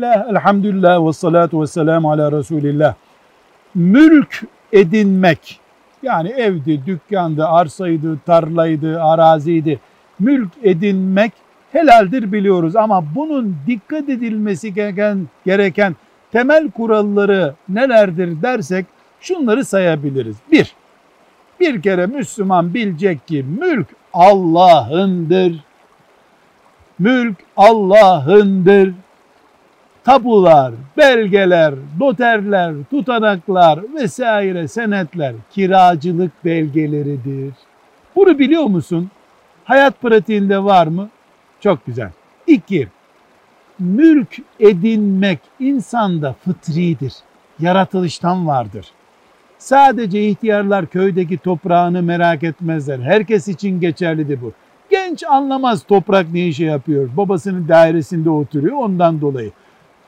[0.00, 2.94] Bismillah, elhamdülillah ve salatu ve selamu ala Resulillah.
[3.74, 4.42] Mülk
[4.72, 5.60] edinmek,
[6.02, 9.80] yani evdi, dükkandı, arsaydı, tarlaydı, araziydi.
[10.18, 11.32] Mülk edinmek
[11.72, 15.96] helaldir biliyoruz ama bunun dikkat edilmesi gereken, gereken
[16.32, 18.86] temel kuralları nelerdir dersek
[19.20, 20.36] şunları sayabiliriz.
[20.52, 20.74] Bir,
[21.60, 25.64] bir kere Müslüman bilecek ki mülk Allah'ındır.
[26.98, 28.94] Mülk Allah'ındır.
[30.04, 37.54] Tapular, belgeler, noterler, tutanaklar vesaire senetler kiracılık belgeleridir.
[38.16, 39.10] Bunu biliyor musun?
[39.64, 41.08] Hayat pratiğinde var mı?
[41.60, 42.10] Çok güzel.
[42.46, 42.88] İki,
[43.78, 47.14] mülk edinmek insanda fıtridir.
[47.58, 48.86] Yaratılıştan vardır.
[49.58, 52.98] Sadece ihtiyarlar köydeki toprağını merak etmezler.
[52.98, 54.52] Herkes için geçerlidir bu.
[54.90, 57.08] Genç anlamaz toprak ne işe yapıyor.
[57.16, 59.50] Babasının dairesinde oturuyor ondan dolayı.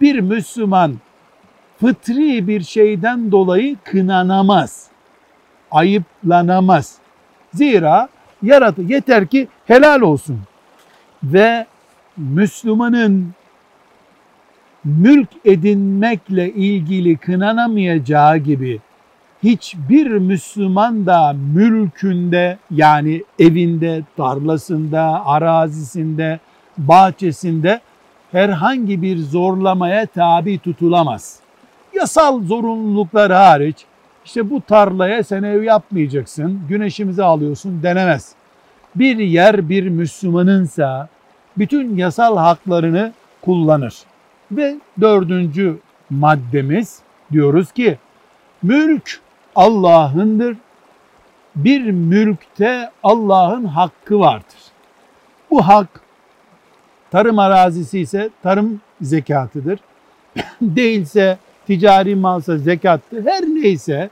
[0.00, 0.94] Bir Müslüman
[1.80, 4.86] fıtri bir şeyden dolayı kınanamaz.
[5.70, 6.98] Ayıplanamaz.
[7.54, 8.08] Zira
[8.42, 10.40] yaratı yeter ki helal olsun.
[11.22, 11.66] Ve
[12.16, 13.34] Müslümanın
[14.84, 18.80] mülk edinmekle ilgili kınanamayacağı gibi
[19.42, 26.40] hiçbir Müslüman da mülkünde yani evinde, tarlasında, arazisinde,
[26.78, 27.80] bahçesinde
[28.32, 31.40] herhangi bir zorlamaya tabi tutulamaz.
[31.94, 33.76] Yasal zorunluluklar hariç
[34.24, 38.34] işte bu tarlaya sen ev yapmayacaksın, güneşimizi alıyorsun denemez.
[38.94, 41.08] Bir yer bir Müslümanınsa
[41.58, 43.94] bütün yasal haklarını kullanır.
[44.52, 45.78] Ve dördüncü
[46.10, 46.98] maddemiz
[47.32, 47.98] diyoruz ki
[48.62, 49.20] mülk
[49.54, 50.56] Allah'ındır.
[51.56, 54.60] Bir mülkte Allah'ın hakkı vardır.
[55.50, 56.00] Bu hak
[57.10, 59.78] tarım arazisi ise tarım zekatıdır.
[60.60, 63.26] Değilse ticari malsa zekattır.
[63.26, 64.10] Her neyse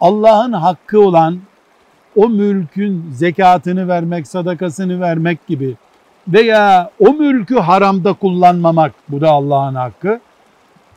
[0.00, 1.38] Allah'ın hakkı olan
[2.16, 5.76] o mülkün zekatını vermek, sadakasını vermek gibi
[6.28, 10.20] veya o mülkü haramda kullanmamak bu da Allah'ın hakkı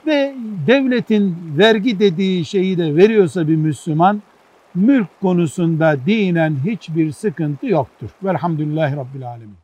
[0.08, 0.36] ve
[0.68, 4.22] devletin vergi dediği şeyi de veriyorsa bir Müslüman
[4.75, 8.09] mülk konusunda dinen hiçbir sıkıntı yoktur.
[8.24, 9.62] Velhamdülillahi Rabbil Alemin.